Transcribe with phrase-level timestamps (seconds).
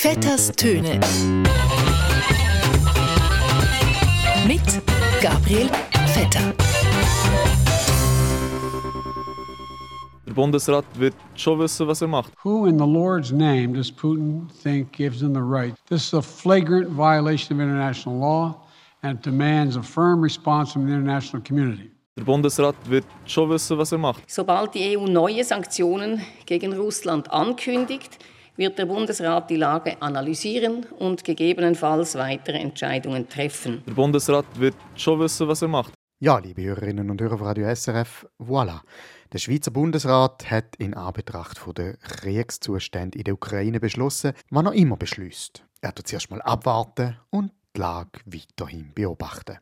[0.00, 1.00] Vetters Töne.
[4.46, 4.62] Mit
[5.20, 5.68] Gabriel
[6.14, 6.54] Vetter.
[10.24, 12.32] Der Bundesrat wird schon wissen, was er macht.
[12.44, 15.74] Who in the Lord's name does Putin think gives him the right?
[15.88, 18.54] This is a flagrant violation of international law
[19.02, 21.90] and it demands a firm response from the international community.
[22.16, 24.22] Der Bundesrat wird schon wissen, was er macht.
[24.30, 28.18] Sobald die EU neue Sanktionen gegen Russland ankündigt,
[28.58, 33.82] wird der Bundesrat die Lage analysieren und gegebenenfalls weitere Entscheidungen treffen.
[33.86, 35.94] Der Bundesrat wird schon wissen, was er macht.
[36.20, 38.80] Ja, liebe Hörerinnen und Hörer von Radio SRF, voilà.
[39.32, 44.96] Der Schweizer Bundesrat hat in Anbetracht der Kriegszustände in der Ukraine beschlossen, was er immer
[44.96, 45.64] beschließt.
[45.80, 49.58] Er tut zuerst mal abwarten und die Lage weiterhin beobachten.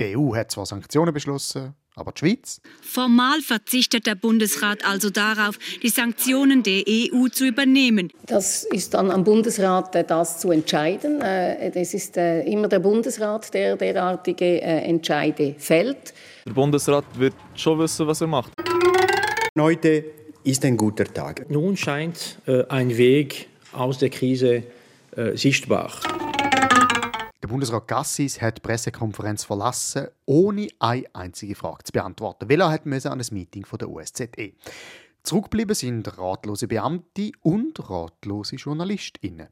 [0.00, 2.60] Die EU hat zwar Sanktionen beschlossen, aber die Schweiz?
[2.82, 8.12] Formal verzichtet der Bundesrat also darauf, die Sanktionen der EU zu übernehmen.
[8.26, 11.20] Das ist dann am Bundesrat, äh, das zu entscheiden.
[11.22, 16.12] Es äh, ist äh, immer der Bundesrat, der derartige Entscheide fällt.
[16.46, 18.52] Der Bundesrat wird schon wissen, was er macht.
[19.58, 20.04] Heute
[20.44, 21.50] ist ein guter Tag.
[21.50, 24.62] Nun scheint ein Weg aus der Krise
[25.34, 25.90] sichtbar.
[27.46, 32.70] Der Bundesrat Gassis hat die Pressekonferenz verlassen, ohne eine einzige Frage zu beantworten, weil er
[32.70, 34.54] hat an ein Meeting von der USZE.
[35.22, 39.46] Zurückgeblieben sind ratlose Beamte und ratlose JournalistInnen.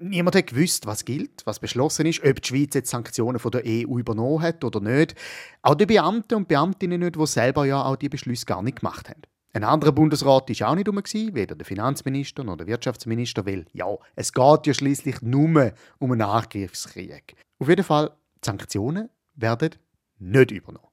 [0.00, 3.62] Niemand hat gewusst, was gilt, was beschlossen ist, ob die Schweiz jetzt Sanktionen von der
[3.64, 5.14] EU übernommen hat oder nicht.
[5.62, 9.08] Auch die Beamten und Beamtinnen nicht, die selber ja auch die Beschlüsse gar nicht gemacht
[9.08, 9.22] haben.
[9.52, 11.02] Ein anderer Bundesrat war auch nicht rum,
[11.34, 16.22] weder der Finanzminister noch der Wirtschaftsminister, weil ja, es geht ja schließlich nur um einen
[16.22, 17.34] Angriffskrieg.
[17.58, 19.70] Auf jeden Fall, die Sanktionen werden
[20.18, 20.86] nicht übernommen.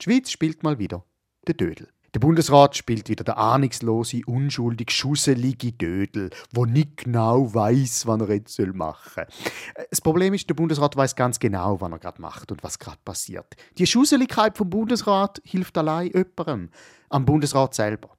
[0.00, 1.04] Die Schweiz spielt mal wieder
[1.48, 1.88] den Dödel.
[2.14, 8.34] Der Bundesrat spielt wieder der ahnungslose, unschuldig, schusselige Dödel, wo nicht genau weiß, was er
[8.34, 9.84] jetzt machen soll.
[9.90, 13.00] Das Problem ist, der Bundesrat weiß ganz genau, was er gerade macht und was gerade
[13.04, 13.56] passiert.
[13.78, 16.70] Die Schusseligkeit vom Bundesrat hilft allein jemandem
[17.14, 18.10] am Bundesrat selber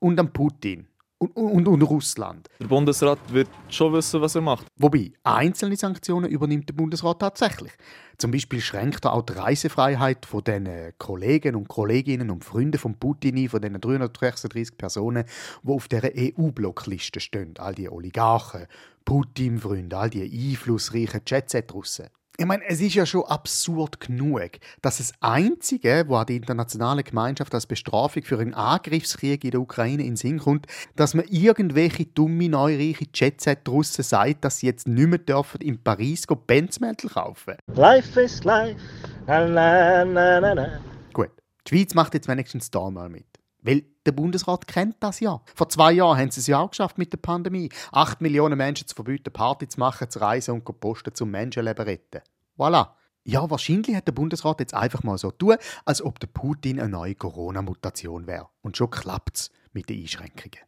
[0.00, 0.88] und am Putin
[1.18, 2.48] und, und, und, Russland.
[2.58, 4.66] Der Bundesrat wird schon wissen, was er macht.
[4.76, 7.70] Wobei, einzelne Sanktionen übernimmt der Bundesrat tatsächlich.
[8.18, 12.98] Zum Beispiel schränkt er auch die Reisefreiheit von den Kollegen und Kolleginnen und Freunden von
[12.98, 15.24] Putin ein, von den 336 Personen,
[15.62, 17.54] die auf der EU-Blockliste stehen.
[17.58, 18.66] All die Oligarchen,
[19.04, 22.08] Putin-Freunde, all die einflussreichen Jet-Set-Russen.
[22.38, 27.54] Ich meine, es ist ja schon absurd genug, dass das Einzige, was die internationale Gemeinschaft
[27.54, 30.66] als Bestrafung für einen Angriffskrieg in der Ukraine in Sinn kommt,
[30.96, 36.26] dass man irgendwelche dumme, neureiche Jet-Set-Russen sagt, dass sie jetzt nicht mehr dürfen in Paris
[36.46, 38.80] Benzmäntel kaufen Life is life.
[39.26, 40.80] Na, na, na, na,
[41.12, 41.30] Gut,
[41.66, 43.26] die Schweiz macht jetzt wenigstens da mal mit.
[43.62, 45.40] Weil der Bundesrat kennt das ja.
[45.54, 47.70] Vor zwei Jahren haben sie es ja auch geschafft mit der Pandemie.
[47.92, 51.84] Acht Millionen Menschen zu verbieten, Party zu machen, zu reisen und zu posten, zum Menschenleben
[51.84, 52.20] retten.
[52.58, 52.88] Voilà.
[53.24, 56.88] Ja, wahrscheinlich hat der Bundesrat jetzt einfach mal so tun, als ob der Putin eine
[56.88, 58.48] neue Corona-Mutation wäre.
[58.62, 60.58] Und schon klappt es mit den Einschränkungen.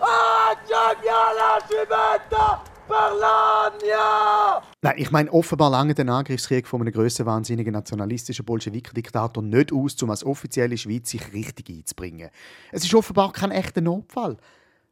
[0.00, 0.54] Ah,
[2.88, 4.62] Parlania!
[4.82, 10.00] Nein, ich meine, offenbar lange den Angriffskrieg von einem grösser wahnsinnigen nationalistischen Bolschewik-Diktator nicht aus,
[10.02, 12.30] um als offizielle Schweiz sich richtig einzubringen.
[12.70, 14.36] Es ist offenbar kein echter Notfall.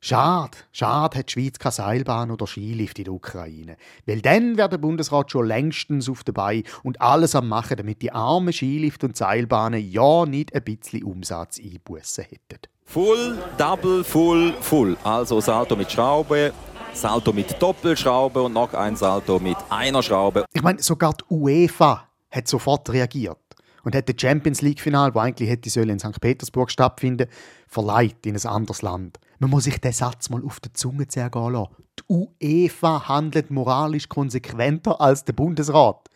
[0.01, 3.79] Schade, schade hat die Schweiz keine Seilbahn oder Skilift in der Ukraine.
[4.05, 8.13] Weil dann wäre der Bundesrat schon längstens auf dabei und alles am machen, damit die
[8.13, 12.61] armen Skilift und Seilbahnen ja nicht ein bisschen Umsatz einbußen hätten.
[12.85, 14.97] Full, Double, Full, Full.
[15.05, 16.53] Also das Auto mit Schraube,
[16.95, 20.45] Salto mit Doppelschraube und noch ein Salto mit einer Schraube.
[20.53, 23.39] Ich meine, sogar die UEFA hat sofort reagiert
[23.83, 26.21] und hat das Champions League Final, wo eigentlich hätte in St.
[26.21, 27.29] Petersburg stattfinden,
[27.67, 29.19] verleiht in ein anderes Land.
[29.41, 31.75] Man muss sich den Satz mal auf der Zunge zergehen lassen.
[31.99, 36.09] Die UEFA handelt moralisch konsequenter als der Bundesrat.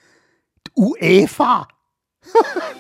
[0.67, 1.67] Die UEFA!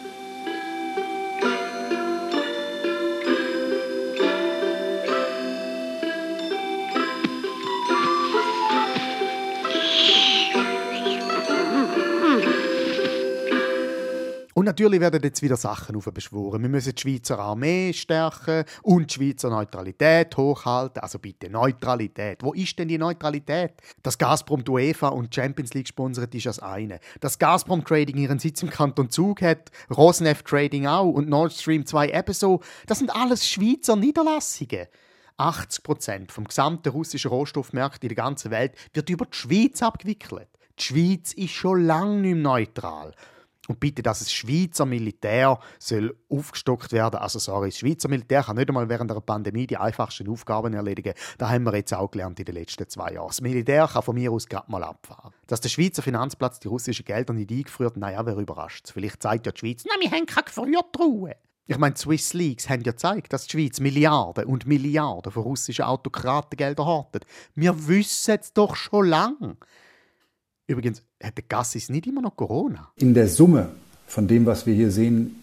[14.78, 16.62] natürlich werden jetzt wieder Sachen aufbeschworen.
[16.62, 21.02] Wir müssen die Schweizer Armee stärken und die Schweizer Neutralität hochhalten.
[21.02, 22.44] Also bitte Neutralität.
[22.44, 23.72] Wo ist denn die Neutralität?
[24.04, 27.00] Dass Gazprom die UEFA und Champions League sponsert, ist das eine.
[27.18, 31.84] Dass Gazprom Trading ihren Sitz im Kanton Zug hat, Rosneft Trading auch und Nord Stream
[31.84, 34.86] 2 ebenso, das sind alles Schweizer Niederlassungen.
[35.38, 40.48] 80% vom gesamten russischen Rohstoffmarkt in der ganzen Welt wird über die Schweiz abgewickelt.
[40.78, 43.12] Die Schweiz ist schon lange nicht mehr neutral.
[43.68, 47.16] Und bitte, dass das Schweizer Militär soll aufgestockt werden.
[47.16, 51.12] Also sorry, das Schweizer Militär kann nicht einmal während der Pandemie die einfachsten Aufgaben erledigen.
[51.36, 53.28] Das haben wir jetzt auch gelernt in den letzten zwei Jahren.
[53.28, 55.32] Das Militär kann von mir aus gerade mal abfahren.
[55.46, 59.44] Dass der Schweizer Finanzplatz die russischen Gelder nicht eingeführt hat, naja, wer überrascht Vielleicht zeigt
[59.44, 61.36] ja die Schweiz, na, wir haben keine Gefriertruhe.
[61.66, 65.84] Ich meine, Swiss Leaks haben ja gezeigt, dass die Schweiz Milliarden und Milliarden von russischen
[65.84, 67.26] Autokratengeldern hortet.
[67.54, 69.58] Wir wissen es doch schon lange.
[70.68, 72.90] Übrigens, der Gassis nicht immer noch Corona?
[72.96, 73.70] In der Summe
[74.06, 75.42] von dem, was wir hier sehen,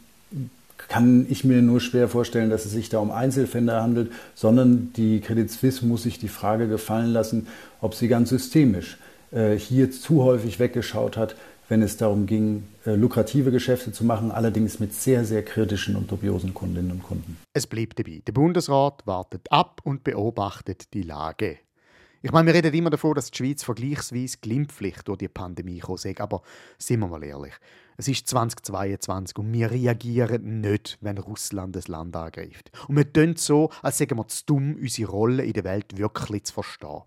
[0.77, 5.21] kann ich mir nur schwer vorstellen, dass es sich da um Einzelfälle handelt, sondern die
[5.21, 7.47] Credit Suisse muss sich die Frage gefallen lassen,
[7.81, 8.97] ob sie ganz systemisch
[9.31, 11.35] äh, hier zu häufig weggeschaut hat,
[11.69, 16.11] wenn es darum ging, äh, lukrative Geschäfte zu machen, allerdings mit sehr, sehr kritischen und
[16.11, 17.37] dubiosen Kundinnen und Kunden.
[17.53, 18.21] Es bleibt dabei.
[18.27, 21.57] Der Bundesrat wartet ab und beobachtet die Lage.
[22.25, 25.99] Ich meine, wir reden immer davon, dass die Schweiz vergleichsweise glimpflich durch die Pandemie gekommen
[26.03, 26.19] ist.
[26.19, 26.41] Aber
[26.79, 27.53] sind wir mal ehrlich,
[27.97, 32.71] es ist 2022 und wir reagieren nicht, wenn Russland das Land angreift.
[32.87, 36.45] Und wir tun so, als seien wir zu dumm, unsere Rolle in der Welt wirklich
[36.45, 37.03] zu verstehen.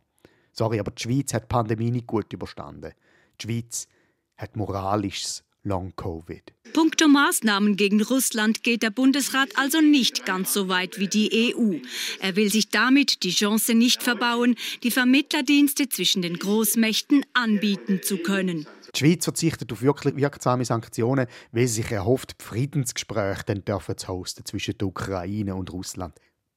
[0.53, 2.93] Sorry, aber die Schweiz hat die Pandemie nicht gut überstanden.
[3.41, 3.89] Die Schweiz
[4.37, 6.55] hat moralisches Long-Covid.
[6.99, 11.77] Punkto Maßnahmen gegen Russland geht der Bundesrat also nicht ganz so weit wie die EU.
[12.19, 18.19] Er will sich damit die Chance nicht verbauen, die Vermittlerdienste zwischen den Großmächten anbieten zu
[18.19, 18.67] können.
[18.97, 24.09] Die Schweiz verzichtet auf wirklich wirksame Sanktionen, weil sie sich erhofft, Friedensgespräche dann dürfen zu
[24.09, 26.17] hosten zwischen der Ukraine und Russland.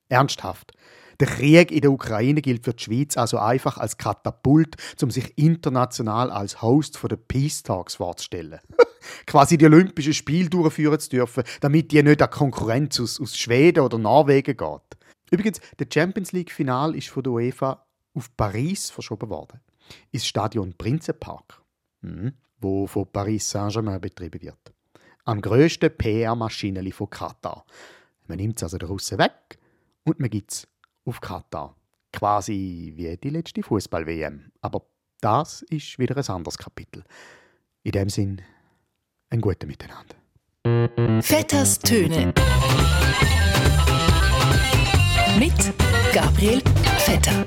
[0.10, 0.72] Ernsthaft.
[1.20, 5.38] Der Krieg in der Ukraine gilt für die Schweiz also einfach als Katapult, um sich
[5.38, 8.60] international als Host der Peace Talks vorzustellen.
[9.26, 13.84] Quasi die Olympischen Spiele durchführen zu dürfen, damit die nicht an Konkurrenz aus, aus Schweden
[13.84, 14.98] oder Norwegen geht.
[15.32, 19.60] Übrigens, der Champions League Final ist von der UEFA auf Paris verschoben worden.
[20.12, 21.62] Ins Stadion Prinzenpark,
[22.02, 24.74] mhm, wo von Paris Saint-Germain betrieben wird.
[25.26, 27.66] Am grössten PR-Maschineli von Katar.
[28.28, 29.60] Man nimmt es also den Russen weg
[30.04, 30.68] und man gibt es
[31.06, 31.76] auf Katar.
[32.12, 34.52] Quasi wie die letzte Fußball-WM.
[34.62, 34.86] Aber
[35.22, 37.04] das ist wieder ein anderes Kapitel.
[37.84, 38.42] In dem Sinn,
[39.32, 40.16] ein guter Miteinander.
[41.22, 42.34] Vetters Töne.
[45.40, 45.74] Mit
[46.14, 46.62] Gabriel
[47.00, 47.46] Vetter.